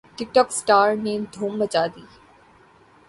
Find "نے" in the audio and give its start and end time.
1.05-1.13